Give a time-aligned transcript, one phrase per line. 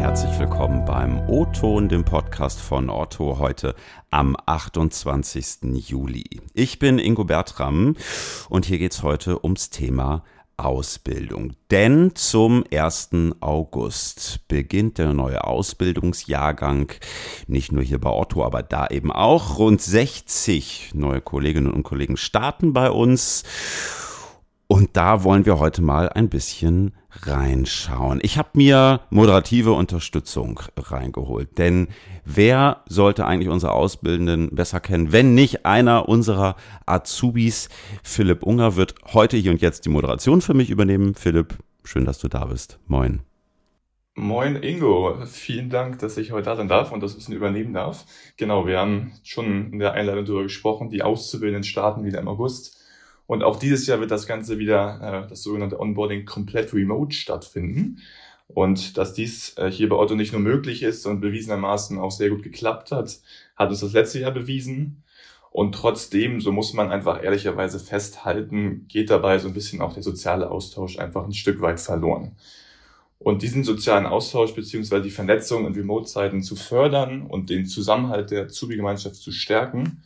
[0.00, 3.74] herzlich willkommen beim O-Ton, dem Podcast von Otto, heute
[4.08, 5.58] am 28.
[5.74, 6.24] Juli.
[6.54, 7.94] Ich bin Ingo Bertram
[8.48, 10.24] und hier geht's heute ums Thema
[10.56, 11.52] Ausbildung.
[11.70, 13.10] Denn zum 1.
[13.40, 16.90] August beginnt der neue Ausbildungsjahrgang,
[17.46, 19.58] nicht nur hier bei Otto, aber da eben auch.
[19.58, 23.44] Rund 60 neue Kolleginnen und Kollegen starten bei uns.
[24.92, 28.18] Da wollen wir heute mal ein bisschen reinschauen.
[28.22, 31.88] Ich habe mir moderative Unterstützung reingeholt, denn
[32.24, 37.68] wer sollte eigentlich unsere Auszubildenden besser kennen, wenn nicht einer unserer Azubis?
[38.02, 41.14] Philipp Unger wird heute hier und jetzt die Moderation für mich übernehmen.
[41.14, 42.80] Philipp, schön, dass du da bist.
[42.88, 43.20] Moin.
[44.16, 48.06] Moin Ingo, vielen Dank, dass ich heute da sein darf und das Wissen übernehmen darf.
[48.36, 52.79] Genau, wir haben schon in der Einladung darüber gesprochen, die Auszubildenden starten wieder im August.
[53.30, 58.00] Und auch dieses Jahr wird das Ganze wieder, äh, das sogenannte Onboarding komplett remote stattfinden.
[58.48, 62.30] Und dass dies äh, hier bei Otto nicht nur möglich ist und bewiesenermaßen auch sehr
[62.30, 63.20] gut geklappt hat,
[63.54, 65.04] hat uns das letzte Jahr bewiesen.
[65.52, 70.02] Und trotzdem, so muss man einfach ehrlicherweise festhalten, geht dabei so ein bisschen auch der
[70.02, 72.32] soziale Austausch einfach ein Stück weit verloren.
[73.20, 78.48] Und diesen sozialen Austausch beziehungsweise die Vernetzung in Remote-Zeiten zu fördern und den Zusammenhalt der
[78.48, 80.02] Zubi-Gemeinschaft zu stärken,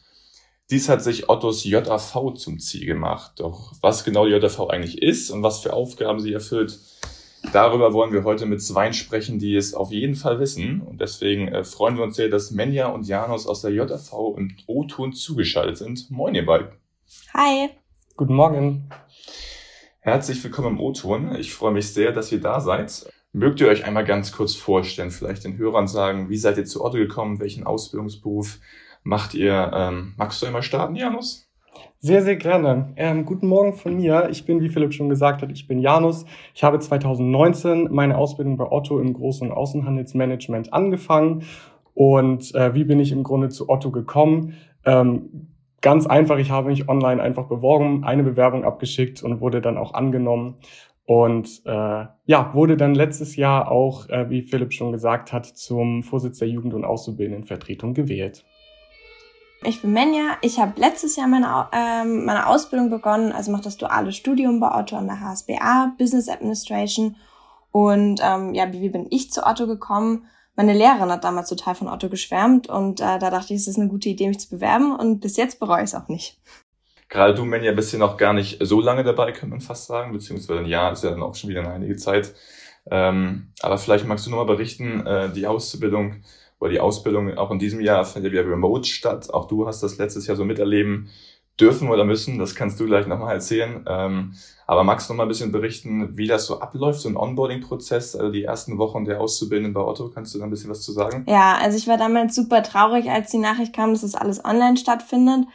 [0.71, 3.33] dies hat sich Ottos JAV zum Ziel gemacht.
[3.37, 6.79] Doch was genau die JAV eigentlich ist und was für Aufgaben sie erfüllt,
[7.53, 10.81] darüber wollen wir heute mit zwei sprechen, die es auf jeden Fall wissen.
[10.81, 14.57] Und deswegen äh, freuen wir uns sehr, dass Menja und Janos aus der JAV im
[14.67, 16.11] O-Ton zugeschaltet sind.
[16.11, 16.69] Moin, ihr beiden.
[17.35, 17.71] Hi.
[18.17, 18.89] Guten Morgen.
[20.01, 21.35] Herzlich willkommen im O-Ton.
[21.37, 23.11] Ich freue mich sehr, dass ihr da seid.
[23.33, 26.85] Mögt ihr euch einmal ganz kurz vorstellen, vielleicht den Hörern sagen, wie seid ihr zu
[26.85, 28.61] Otto gekommen, welchen Ausbildungsberuf
[29.05, 29.71] macht ihr.
[29.73, 31.49] Ähm, magst du einmal starten, Janus?
[32.01, 32.93] Sehr, sehr gerne.
[32.97, 34.29] Ähm, guten Morgen von mir.
[34.31, 36.27] Ich bin, wie Philipp schon gesagt hat, ich bin Janus.
[36.55, 41.45] Ich habe 2019 meine Ausbildung bei Otto im Groß- und Außenhandelsmanagement angefangen.
[41.95, 44.55] Und äh, wie bin ich im Grunde zu Otto gekommen?
[44.85, 45.49] Ähm,
[45.81, 49.95] ganz einfach, ich habe mich online einfach beworben, eine Bewerbung abgeschickt und wurde dann auch
[49.95, 50.57] angenommen.
[51.07, 56.03] Und äh, ja, wurde dann letztes Jahr auch, äh, wie Philipp schon gesagt hat, zum
[56.03, 58.45] Vorsitz der Jugend- und Auszubildendenvertretung gewählt.
[59.67, 60.37] Ich bin Menja.
[60.43, 64.71] Ich habe letztes Jahr meine, ähm, meine Ausbildung begonnen, also mache das duale Studium bei
[64.75, 67.17] Otto an der HSBA, Business Administration.
[67.71, 70.27] Und ähm, ja, wie, bin ich zu Otto gekommen?
[70.55, 73.79] Meine Lehrerin hat damals total von Otto geschwärmt und äh, da dachte ich, es ist
[73.79, 76.39] eine gute Idee, mich zu bewerben und bis jetzt bereue ich es auch nicht.
[77.09, 80.13] Gerade du, Menja, bist ja noch gar nicht so lange dabei, könnte man fast sagen,
[80.13, 82.35] beziehungsweise ein Jahr ist ja dann auch schon wieder eine einige Zeit.
[82.91, 86.23] Ähm, aber vielleicht magst du noch mal berichten, äh, die Auszubildung
[86.59, 89.33] oder die Ausbildung auch in diesem Jahr findet wieder remote statt.
[89.33, 91.11] Auch du hast das letztes Jahr so miterleben
[91.61, 92.39] dürfen oder müssen.
[92.39, 93.85] Das kannst du gleich nochmal erzählen.
[93.87, 94.35] Ähm,
[94.67, 98.17] aber magst du noch mal ein bisschen berichten, wie das so abläuft, so ein Onboarding-Prozess,
[98.17, 100.09] also die ersten Wochen der Auszubildenden bei Otto?
[100.09, 101.25] Kannst du da ein bisschen was zu sagen?
[101.29, 104.77] Ja, also ich war damals super traurig, als die Nachricht kam, dass das alles online
[104.77, 105.47] stattfindet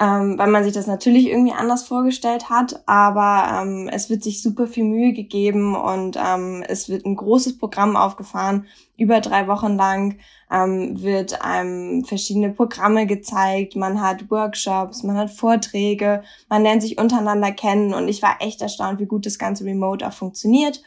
[0.00, 4.42] ähm, weil man sich das natürlich irgendwie anders vorgestellt hat, aber ähm, es wird sich
[4.42, 8.66] super viel Mühe gegeben und ähm, es wird ein großes Programm aufgefahren,
[8.96, 10.18] über drei Wochen lang
[10.50, 16.98] ähm, wird einem verschiedene Programme gezeigt, man hat Workshops, man hat Vorträge, man lernt sich
[16.98, 20.82] untereinander kennen und ich war echt erstaunt, wie gut das ganze Remote auch funktioniert.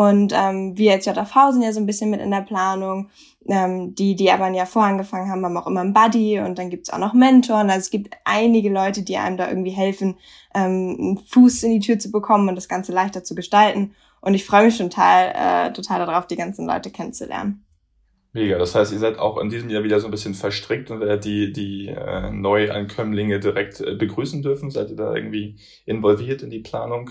[0.00, 3.10] Und ähm, wir als JV sind ja so ein bisschen mit in der Planung.
[3.46, 6.58] Ähm, die, die aber ein Jahr vorher angefangen haben, haben auch immer einen Buddy und
[6.58, 7.68] dann gibt's auch noch Mentoren.
[7.68, 10.16] Also es gibt einige Leute, die einem da irgendwie helfen,
[10.54, 13.94] ähm, einen Fuß in die Tür zu bekommen und das Ganze leichter zu gestalten.
[14.22, 15.34] Und ich freue mich schon total,
[15.68, 17.66] äh, total darauf, die ganzen Leute kennenzulernen.
[18.32, 21.00] Mega, das heißt, ihr seid auch in diesem Jahr wieder so ein bisschen verstrickt und
[21.00, 24.70] werdet die, die äh, Neuankömmlinge direkt äh, begrüßen dürfen.
[24.70, 27.10] Seid ihr da irgendwie involviert in die Planung?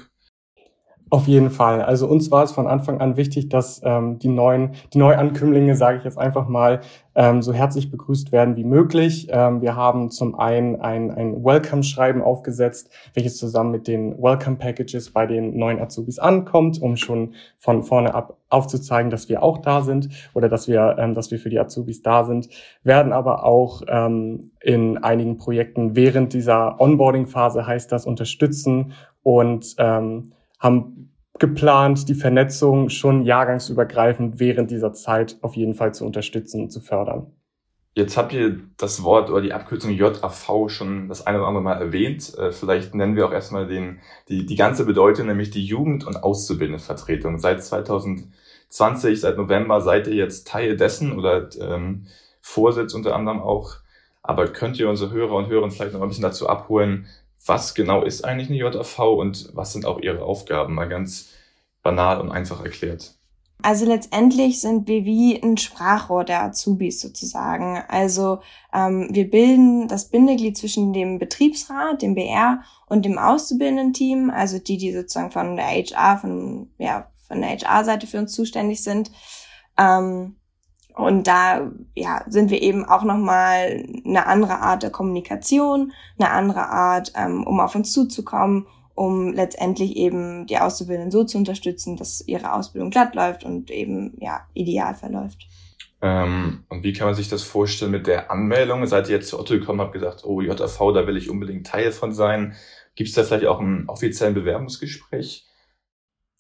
[1.12, 1.82] Auf jeden Fall.
[1.82, 5.98] Also uns war es von Anfang an wichtig, dass ähm, die neuen, die Neuankömmlinge, sage
[5.98, 6.82] ich jetzt einfach mal,
[7.16, 9.28] ähm, so herzlich begrüßt werden wie möglich.
[9.32, 15.26] Ähm, wir haben zum einen ein, ein Welcome-Schreiben aufgesetzt, welches zusammen mit den Welcome-Packages bei
[15.26, 20.10] den neuen Azubis ankommt, um schon von vorne ab aufzuzeigen, dass wir auch da sind
[20.34, 22.50] oder dass wir, ähm, dass wir für die Azubis da sind.
[22.84, 28.94] Werden aber auch ähm, in einigen Projekten während dieser Onboarding-Phase heißt das unterstützen
[29.24, 31.09] und ähm, haben
[31.40, 36.82] geplant, die Vernetzung schon jahrgangsübergreifend während dieser Zeit auf jeden Fall zu unterstützen und zu
[36.82, 37.32] fördern.
[37.96, 41.82] Jetzt habt ihr das Wort oder die Abkürzung JAV schon das eine oder andere Mal
[41.82, 42.38] erwähnt.
[42.38, 44.00] Äh, vielleicht nennen wir auch erstmal den,
[44.30, 47.40] die, die ganze Bedeutung, nämlich die Jugend- und Auszubildendenvertretung.
[47.40, 52.06] Seit 2020, seit November seid ihr jetzt Teil dessen oder ähm,
[52.42, 53.76] Vorsitz unter anderem auch.
[54.22, 57.08] Aber könnt ihr unsere Hörer und Hörer vielleicht noch ein bisschen dazu abholen,
[57.46, 60.76] was genau ist eigentlich eine JAV und was sind auch ihre Aufgaben?
[60.76, 61.30] Mal ganz
[61.84, 63.16] banal und einfach erklärt.
[63.62, 67.84] Also letztendlich sind wir wie ein Sprachrohr der Azubis sozusagen.
[67.90, 68.40] Also
[68.74, 74.78] ähm, wir bilden das Bindeglied zwischen dem Betriebsrat, dem BR und dem Auszubildenden-Team, also die,
[74.78, 79.12] die sozusagen von der HR, von, ja, von der HR-Seite für uns zuständig sind.
[79.78, 80.38] Ähm,
[80.96, 86.68] und da ja, sind wir eben auch nochmal eine andere Art der Kommunikation, eine andere
[86.70, 88.66] Art, ähm, um auf uns zuzukommen
[89.00, 94.18] um letztendlich eben die Auszubildenden so zu unterstützen, dass ihre Ausbildung glatt läuft und eben
[94.20, 95.48] ja ideal verläuft.
[96.02, 98.86] Ähm, und wie kann man sich das vorstellen mit der Anmeldung?
[98.88, 101.94] Seid ihr jetzt zu Otto gekommen, habt gesagt, oh JAV, da will ich unbedingt Teil
[101.94, 102.56] von sein.
[102.96, 105.49] Gibt es da vielleicht auch ein offiziellen Bewerbungsgespräch?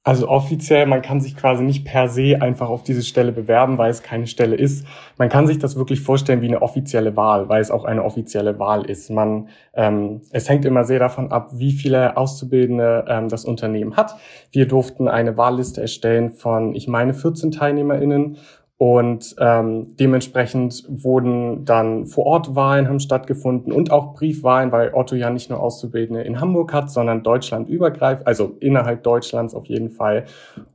[0.06, 3.92] Also offiziell, man kann sich quasi nicht per se einfach auf diese Stelle bewerben, weil
[3.92, 4.88] es keine Stelle ist.
[5.18, 8.60] Man kann sich das wirklich vorstellen wie eine offizielle Wahl, weil es auch eine offizielle
[8.60, 9.10] Wahl ist.
[9.10, 14.16] Man, ähm, es hängt immer sehr davon ab, wie viele Auszubildende ähm, das Unternehmen hat.
[14.52, 18.38] Wir durften eine Wahlliste erstellen von, ich meine, 14 TeilnehmerInnen
[18.80, 25.18] und ähm, dementsprechend wurden dann vor Ort Wahlen haben stattgefunden und auch Briefwahlen, weil Otto
[25.18, 29.90] ja nicht nur Auszubildende in Hamburg hat, sondern Deutschland übergreifend, also innerhalb Deutschlands auf jeden
[29.90, 30.28] Fall.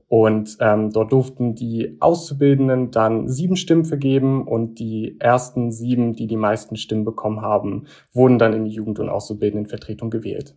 [0.06, 6.26] Und ähm, dort durften die Auszubildenden dann sieben Stimmen vergeben und die ersten sieben, die
[6.26, 10.54] die meisten Stimmen bekommen haben, wurden dann in die Jugend- und Auszubildendenvertretung gewählt.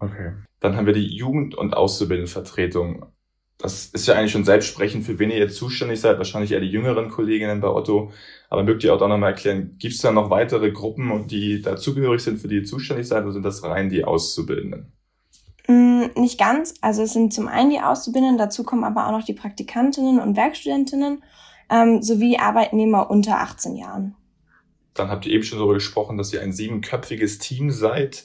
[0.00, 0.32] Okay.
[0.58, 3.06] Dann haben wir die Jugend- und Auszubildendenvertretung
[3.58, 6.70] das ist ja eigentlich schon selbstsprechend, für wen ihr jetzt zuständig seid, wahrscheinlich eher die
[6.70, 8.12] jüngeren Kolleginnen bei Otto.
[8.48, 12.22] Aber mögt ihr auch da nochmal erklären, gibt es da noch weitere Gruppen, die dazugehörig
[12.22, 14.92] sind, für die ihr zuständig seid, oder sind das rein die Auszubildenden?
[15.66, 16.74] Mm, nicht ganz.
[16.80, 20.36] Also es sind zum einen die Auszubildenden, dazu kommen aber auch noch die Praktikantinnen und
[20.36, 21.22] Werkstudentinnen
[21.68, 24.14] ähm, sowie Arbeitnehmer unter 18 Jahren.
[24.94, 28.24] Dann habt ihr eben schon darüber gesprochen, dass ihr ein siebenköpfiges Team seid.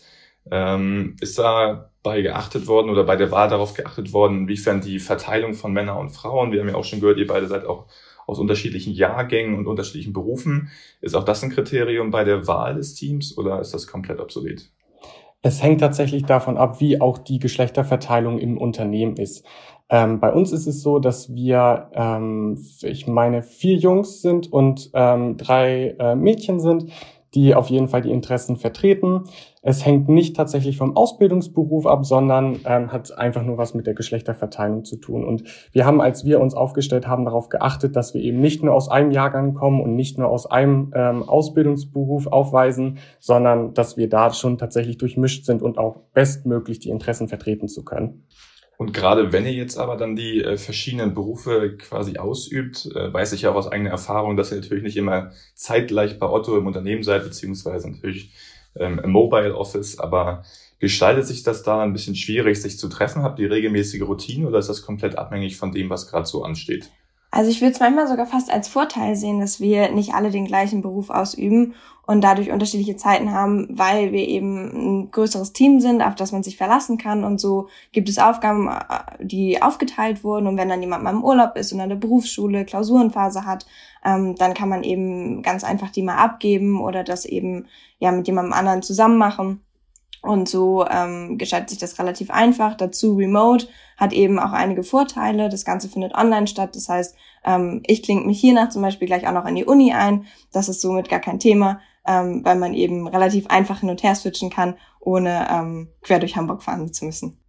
[0.51, 5.53] Ähm, ist dabei geachtet worden oder bei der Wahl darauf geachtet worden, inwiefern die Verteilung
[5.53, 7.85] von Männern und Frauen, wir haben ja auch schon gehört, ihr beide seid auch
[8.27, 10.69] aus unterschiedlichen Jahrgängen und unterschiedlichen Berufen.
[11.01, 14.69] Ist auch das ein Kriterium bei der Wahl des Teams oder ist das komplett obsolet?
[15.41, 19.45] Es hängt tatsächlich davon ab, wie auch die Geschlechterverteilung im Unternehmen ist.
[19.89, 24.89] Ähm, bei uns ist es so, dass wir, ähm, ich meine, vier Jungs sind und
[24.93, 26.91] ähm, drei äh, Mädchen sind
[27.35, 29.23] die auf jeden Fall die Interessen vertreten.
[29.61, 33.93] Es hängt nicht tatsächlich vom Ausbildungsberuf ab, sondern ähm, hat einfach nur was mit der
[33.93, 35.23] Geschlechterverteilung zu tun.
[35.23, 38.73] Und wir haben, als wir uns aufgestellt haben, darauf geachtet, dass wir eben nicht nur
[38.73, 44.09] aus einem Jahrgang kommen und nicht nur aus einem ähm, Ausbildungsberuf aufweisen, sondern dass wir
[44.09, 48.25] da schon tatsächlich durchmischt sind und auch bestmöglich die Interessen vertreten zu können.
[48.83, 53.31] Und gerade wenn ihr jetzt aber dann die äh, verschiedenen Berufe quasi ausübt, äh, weiß
[53.31, 56.67] ich ja auch aus eigener Erfahrung, dass ihr natürlich nicht immer zeitgleich bei Otto im
[56.67, 58.33] Unternehmen seid, beziehungsweise natürlich
[58.75, 60.43] ähm, im Mobile Office, aber
[60.79, 63.23] gestaltet sich das da ein bisschen schwierig, sich zu treffen?
[63.23, 66.91] Habt ihr regelmäßige Routine oder ist das komplett abhängig von dem, was gerade so ansteht?
[67.31, 70.45] Also ich würde es manchmal sogar fast als Vorteil sehen, dass wir nicht alle den
[70.45, 71.73] gleichen Beruf ausüben
[72.05, 76.43] und dadurch unterschiedliche Zeiten haben, weil wir eben ein größeres Team sind, auf das man
[76.43, 80.81] sich verlassen kann und so gibt es Aufgaben, äh, die aufgeteilt wurden und wenn dann
[80.81, 83.65] jemand mal im Urlaub ist und der Berufsschule Klausurenphase hat,
[84.03, 87.67] ähm, dann kann man eben ganz einfach die mal abgeben oder das eben
[87.99, 89.61] ja mit jemandem anderen zusammen machen.
[90.21, 92.75] Und so ähm, gestaltet sich das relativ einfach.
[92.75, 93.67] Dazu Remote
[93.97, 95.49] hat eben auch einige Vorteile.
[95.49, 96.77] Das Ganze findet online statt.
[96.77, 99.91] Das heißt, ähm, ich klinge mich hiernach zum Beispiel gleich auch noch in die Uni
[99.91, 100.25] ein.
[100.53, 104.15] Das ist somit gar kein Thema ähm, weil man eben relativ einfach hin und her
[104.15, 107.39] switchen kann, ohne ähm, quer durch Hamburg fahren zu müssen.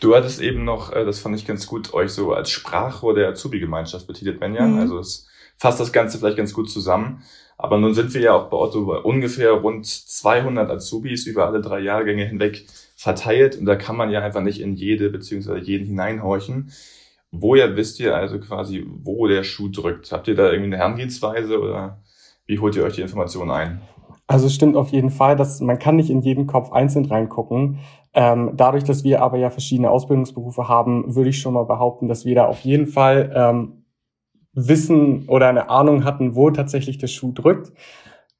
[0.00, 3.28] Du hattest eben noch, äh, das fand ich ganz gut, euch so als Sprachrohr der
[3.28, 4.74] Azubi-Gemeinschaft betitelt, Benjan.
[4.74, 4.80] Mhm.
[4.80, 7.22] Also es fasst das Ganze vielleicht ganz gut zusammen.
[7.56, 11.60] Aber nun sind wir ja auch bei Otto bei ungefähr rund 200 Azubis über alle
[11.60, 13.56] drei Jahrgänge hinweg verteilt.
[13.56, 16.72] Und da kann man ja einfach nicht in jede beziehungsweise jeden hineinhorchen.
[17.30, 20.10] Woher wisst ihr also quasi, wo der Schuh drückt?
[20.12, 22.02] Habt ihr da irgendwie eine Herangehensweise oder
[22.46, 23.80] wie holt ihr euch die Informationen ein?
[24.26, 27.80] Also es stimmt auf jeden Fall, dass man kann nicht in jeden Kopf einzeln reingucken.
[28.14, 32.24] Ähm, dadurch, dass wir aber ja verschiedene Ausbildungsberufe haben, würde ich schon mal behaupten, dass
[32.24, 33.84] wir da auf jeden Fall ähm,
[34.54, 37.72] wissen oder eine Ahnung hatten, wo tatsächlich der Schuh drückt.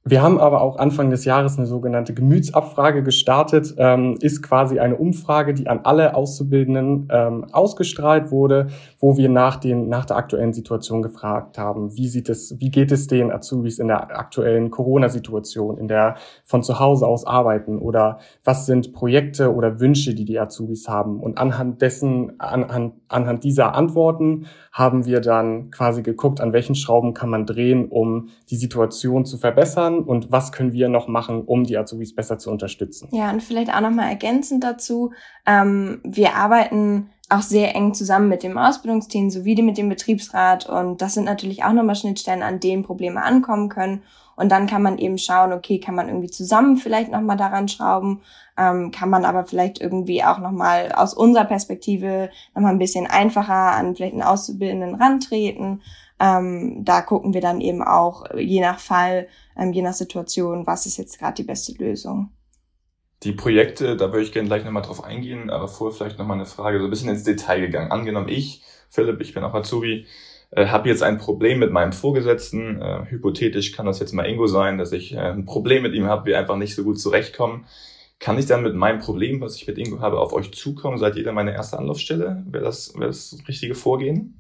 [0.07, 3.75] Wir haben aber auch Anfang des Jahres eine sogenannte Gemütsabfrage gestartet.
[3.79, 8.67] Ähm, ist quasi eine Umfrage, die an alle Auszubildenden ähm, ausgestrahlt wurde,
[8.99, 12.93] wo wir nach, den, nach der aktuellen Situation gefragt haben, wie sieht es, wie geht
[12.93, 18.19] es den Azubis in der aktuellen Corona-Situation, in der von zu Hause aus arbeiten oder
[18.45, 21.19] was sind Projekte oder Wünsche, die die Azubis haben.
[21.19, 27.15] Und anhand dessen, anhand, anhand dieser Antworten haben wir dann quasi geguckt, an welchen Schrauben
[27.15, 31.65] kann man drehen, um die Situation zu verbessern und was können wir noch machen, um
[31.65, 33.09] die Azubis besser zu unterstützen.
[33.13, 35.13] Ja, und vielleicht auch nochmal ergänzend dazu,
[35.47, 40.69] ähm, wir arbeiten auch sehr eng zusammen mit dem Ausbildungsteam sowie mit dem Betriebsrat.
[40.69, 44.03] Und das sind natürlich auch nochmal Schnittstellen, an denen Probleme ankommen können.
[44.37, 48.21] Und dann kann man eben schauen, okay, kann man irgendwie zusammen vielleicht nochmal daran schrauben,
[48.59, 53.73] ähm, kann man aber vielleicht irgendwie auch nochmal aus unserer Perspektive nochmal ein bisschen einfacher
[53.73, 55.83] an vielleicht einen Auszubildenden rantreten.
[56.25, 59.29] Ähm, da gucken wir dann eben auch je nach Fall,
[59.59, 62.31] ähm, je nach Situation, was ist jetzt gerade die beste Lösung.
[63.25, 66.47] Die Projekte, da würde ich gerne gleich nochmal drauf eingehen, aber vorher vielleicht nochmal eine
[66.47, 67.91] Frage, so ein bisschen ins Detail gegangen.
[67.91, 70.07] Angenommen, ich, Philipp, ich bin auch Azubi,
[70.51, 72.81] äh, habe jetzt ein Problem mit meinem Vorgesetzten.
[72.81, 76.07] Äh, hypothetisch kann das jetzt mal Ingo sein, dass ich äh, ein Problem mit ihm
[76.07, 77.67] habe, wir einfach nicht so gut zurechtkommen.
[78.19, 80.97] Kann ich dann mit meinem Problem, was ich mit Ingo habe, auf euch zukommen?
[80.97, 82.45] Seid ihr dann meine erste Anlaufstelle?
[82.47, 84.39] Wäre das, wäre das richtige Vorgehen?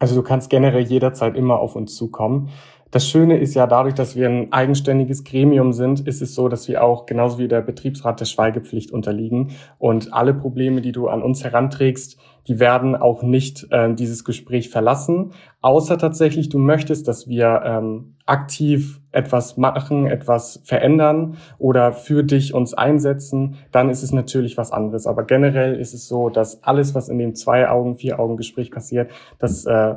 [0.00, 2.50] Also du kannst generell jederzeit immer auf uns zukommen.
[2.94, 6.68] Das Schöne ist ja dadurch, dass wir ein eigenständiges Gremium sind, ist es so, dass
[6.68, 9.50] wir auch genauso wie der Betriebsrat der Schweigepflicht unterliegen.
[9.78, 14.70] Und alle Probleme, die du an uns heranträgst, die werden auch nicht äh, dieses Gespräch
[14.70, 22.22] verlassen, außer tatsächlich du möchtest, dass wir ähm, aktiv etwas machen, etwas verändern oder für
[22.22, 25.08] dich uns einsetzen, dann ist es natürlich was anderes.
[25.08, 29.10] Aber generell ist es so, dass alles, was in dem Zwei-Augen-, Vier-Augen-Gespräch passiert,
[29.40, 29.96] das äh,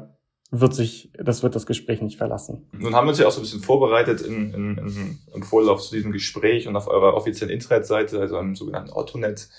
[0.50, 2.68] wird sich, das wird das Gespräch nicht verlassen.
[2.72, 5.82] Nun haben wir uns ja auch so ein bisschen vorbereitet in, in, in, im Vorlauf
[5.82, 9.50] zu diesem Gespräch und auf eurer offiziellen Internetseite, also im sogenannten Ottonet,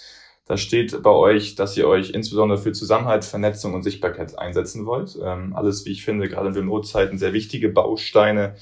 [0.48, 5.18] da steht bei euch, dass ihr euch insbesondere für Zusammenhalt, Vernetzung und Sichtbarkeit einsetzen wollt.
[5.22, 8.54] Ähm, alles, wie ich finde, gerade in Remote-Zeiten sehr wichtige Bausteine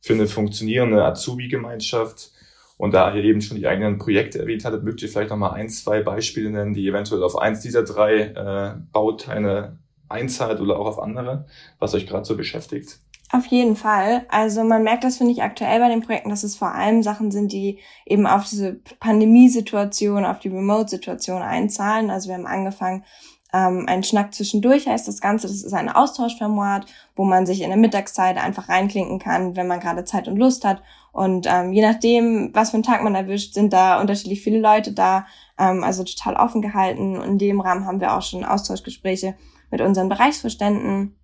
[0.00, 2.30] für eine funktionierende Azubi-Gemeinschaft.
[2.78, 5.68] Und da ihr eben schon die eigenen Projekte erwähnt hattet, mögt ihr vielleicht nochmal ein,
[5.68, 9.76] zwei Beispiele nennen, die eventuell auf eins dieser drei äh, Bauteile
[10.08, 11.46] einzahlt oder auch auf andere,
[11.78, 12.98] was euch gerade so beschäftigt?
[13.30, 14.24] Auf jeden Fall.
[14.30, 17.30] Also man merkt das, finde ich, aktuell bei den Projekten, dass es vor allem Sachen
[17.30, 22.08] sind, die eben auf diese Pandemiesituation, auf die Remote-Situation einzahlen.
[22.08, 23.04] Also wir haben angefangen,
[23.52, 25.46] ähm, ein Schnack zwischendurch heißt das Ganze.
[25.46, 26.86] Das ist ein Austauschformat,
[27.16, 30.64] wo man sich in der Mittagszeit einfach reinklinken kann, wenn man gerade Zeit und Lust
[30.64, 30.82] hat.
[31.12, 34.92] Und ähm, je nachdem, was für einen Tag man erwischt, sind da unterschiedlich viele Leute
[34.92, 35.26] da.
[35.58, 37.18] Ähm, also total offen gehalten.
[37.18, 39.34] Und in dem Rahmen haben wir auch schon Austauschgespräche
[39.70, 41.16] mit unseren Bereichsvorständen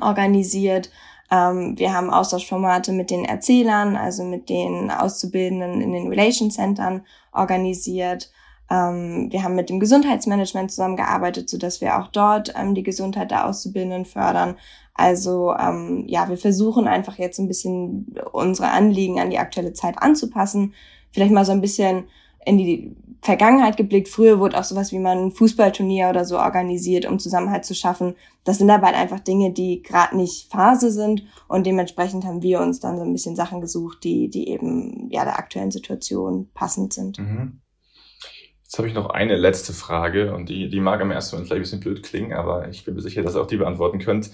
[0.00, 0.90] organisiert.
[1.30, 7.04] Ähm, wir haben Austauschformate mit den Erzählern, also mit den Auszubildenden in den Relation Centern
[7.32, 8.30] organisiert.
[8.70, 13.30] Ähm, wir haben mit dem Gesundheitsmanagement zusammengearbeitet, so dass wir auch dort ähm, die Gesundheit
[13.30, 14.56] der Auszubildenden fördern.
[14.94, 19.98] Also ähm, ja, wir versuchen einfach jetzt ein bisschen unsere Anliegen an die aktuelle Zeit
[19.98, 20.74] anzupassen.
[21.12, 22.04] Vielleicht mal so ein bisschen
[22.44, 24.08] in die Vergangenheit geblickt.
[24.08, 28.14] Früher wurde auch sowas wie man ein Fußballturnier oder so organisiert, um Zusammenhalt zu schaffen.
[28.44, 32.60] Das sind aber halt einfach Dinge, die gerade nicht Phase sind und dementsprechend haben wir
[32.60, 36.92] uns dann so ein bisschen Sachen gesucht, die, die eben ja der aktuellen Situation passend
[36.92, 37.18] sind.
[37.18, 37.60] Mhm.
[38.62, 41.60] Jetzt habe ich noch eine letzte Frage und die, die mag am ersten Moment vielleicht
[41.60, 44.30] ein bisschen blöd klingen, aber ich bin mir sicher, dass ihr auch die beantworten könnt.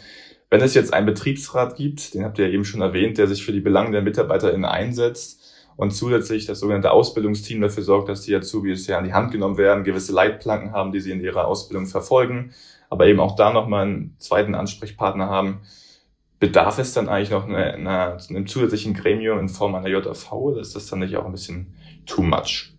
[0.48, 3.44] Wenn es jetzt einen Betriebsrat gibt, den habt ihr ja eben schon erwähnt, der sich
[3.44, 8.34] für die Belange der MitarbeiterInnen einsetzt, und zusätzlich das sogenannte Ausbildungsteam dafür sorgt, dass die
[8.34, 11.86] Azubis ja an die Hand genommen werden, gewisse Leitplanken haben, die sie in ihrer Ausbildung
[11.86, 12.52] verfolgen,
[12.90, 15.62] aber eben auch da nochmal einen zweiten Ansprechpartner haben.
[16.38, 20.60] Bedarf es dann eigentlich noch eine, eine, einem zusätzlichen Gremium in Form einer JV oder
[20.60, 21.74] ist das dann nicht auch ein bisschen
[22.04, 22.74] too much?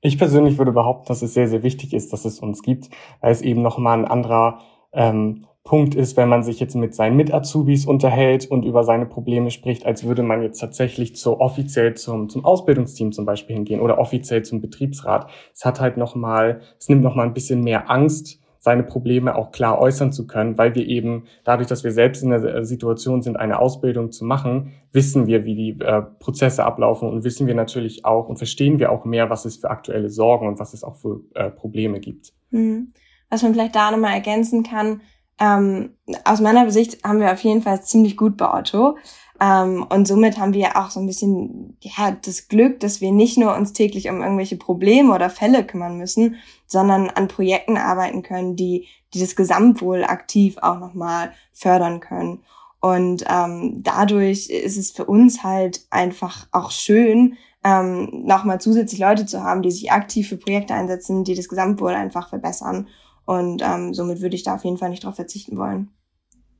[0.00, 2.88] Ich persönlich würde behaupten, dass es sehr, sehr wichtig ist, dass es uns gibt,
[3.20, 4.60] weil es eben nochmal ein anderer
[4.92, 9.50] ähm, Punkt ist, wenn man sich jetzt mit seinen Mit-Azubis unterhält und über seine Probleme
[9.50, 13.98] spricht, als würde man jetzt tatsächlich so offiziell zum, zum Ausbildungsteam zum Beispiel hingehen oder
[13.98, 15.28] offiziell zum Betriebsrat.
[15.52, 19.78] Es hat halt nochmal, es nimmt nochmal ein bisschen mehr Angst, seine Probleme auch klar
[19.78, 23.60] äußern zu können, weil wir eben dadurch, dass wir selbst in der Situation sind, eine
[23.60, 28.28] Ausbildung zu machen, wissen wir, wie die äh, Prozesse ablaufen und wissen wir natürlich auch
[28.28, 31.20] und verstehen wir auch mehr, was es für aktuelle Sorgen und was es auch für
[31.34, 32.32] äh, Probleme gibt.
[32.50, 32.92] Mhm.
[33.30, 35.00] Was man vielleicht da nochmal ergänzen kann,
[35.38, 35.90] ähm,
[36.24, 38.96] aus meiner Sicht haben wir auf jeden Fall ziemlich gut bei Otto.
[39.40, 43.36] Ähm, und somit haben wir auch so ein bisschen ja, das Glück, dass wir nicht
[43.36, 48.56] nur uns täglich um irgendwelche Probleme oder Fälle kümmern müssen, sondern an Projekten arbeiten können,
[48.56, 52.42] die, die das Gesamtwohl aktiv auch nochmal fördern können.
[52.80, 59.26] Und ähm, dadurch ist es für uns halt einfach auch schön, ähm, nochmal zusätzlich Leute
[59.26, 62.86] zu haben, die sich aktiv für Projekte einsetzen, die das Gesamtwohl einfach verbessern.
[63.26, 65.90] Und ähm, somit würde ich da auf jeden Fall nicht drauf verzichten wollen.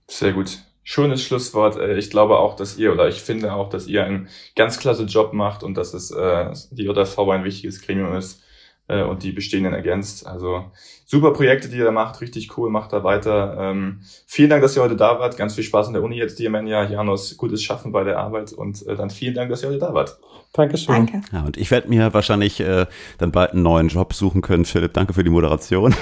[0.08, 0.58] Sehr gut.
[0.82, 1.76] Schönes Schlusswort.
[1.76, 5.04] Äh, ich glaube auch, dass ihr oder ich finde auch, dass ihr einen ganz klasse
[5.04, 8.42] Job macht und dass es äh, die JV ein wichtiges Gremium ist
[8.88, 10.26] äh, und die bestehenden ergänzt.
[10.26, 10.70] Also
[11.04, 13.56] super Projekte, die ihr da macht, richtig cool, macht da weiter.
[13.58, 15.36] Ähm, vielen Dank, dass ihr heute da wart.
[15.36, 18.86] Ganz viel Spaß in der Uni jetzt, Diamania, Janus, gutes Schaffen bei der Arbeit und
[18.86, 20.18] äh, dann vielen Dank, dass ihr heute da wart.
[20.56, 20.94] Dankeschön.
[20.94, 21.22] Danke.
[21.32, 22.86] Ja, und ich werde mir wahrscheinlich äh,
[23.18, 24.64] dann bald einen neuen Job suchen können.
[24.64, 25.94] Philipp, danke für die Moderation.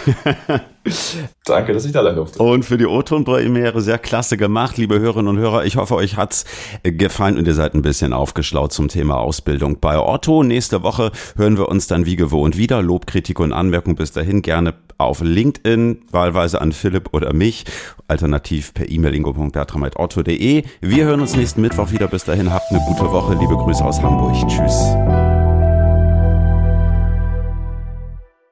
[1.44, 2.42] danke, dass ich da sein durfte.
[2.42, 5.64] Und für die O-Ton-Premiere sehr klasse gemacht, liebe Hörerinnen und Hörer.
[5.64, 6.44] Ich hoffe, euch hat's
[6.82, 10.42] gefallen und ihr seid ein bisschen aufgeschlaut zum Thema Ausbildung bei Otto.
[10.42, 12.80] Nächste Woche hören wir uns dann wie gewohnt wieder.
[12.82, 17.64] Lob, Kritik und Anmerkung bis dahin gerne auf LinkedIn, wahlweise an Philipp oder mich,
[18.08, 20.64] alternativ per E-Mail ingo.bertram.otto.de.
[20.80, 22.06] Wir hören uns nächsten Mittwoch wieder.
[22.08, 23.34] Bis dahin habt eine gute Woche.
[23.34, 24.34] Liebe Grüße aus Hamburg.
[24.48, 25.33] Tschüss.